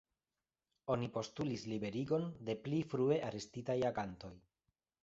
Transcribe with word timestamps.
Oni 0.95 1.09
postulis 1.17 1.67
liberigon 1.75 2.27
de 2.49 2.57
pli 2.65 2.81
frue 2.95 3.21
arestitaj 3.31 3.79
agantoj. 3.93 4.35